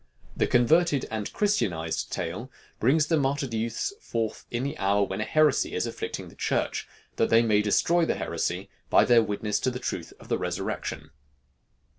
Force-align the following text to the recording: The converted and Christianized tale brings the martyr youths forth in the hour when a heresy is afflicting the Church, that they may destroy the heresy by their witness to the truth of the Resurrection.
The 0.35 0.47
converted 0.47 1.05
and 1.11 1.31
Christianized 1.31 2.11
tale 2.11 2.49
brings 2.79 3.05
the 3.05 3.17
martyr 3.17 3.45
youths 3.45 3.93
forth 4.01 4.47
in 4.49 4.63
the 4.63 4.75
hour 4.79 5.03
when 5.03 5.21
a 5.21 5.25
heresy 5.25 5.73
is 5.75 5.85
afflicting 5.85 6.27
the 6.27 6.33
Church, 6.35 6.87
that 7.17 7.29
they 7.29 7.43
may 7.43 7.61
destroy 7.61 8.03
the 8.03 8.15
heresy 8.15 8.67
by 8.89 9.05
their 9.05 9.21
witness 9.21 9.59
to 9.59 9.69
the 9.69 9.77
truth 9.77 10.11
of 10.19 10.27
the 10.27 10.39
Resurrection. 10.39 11.11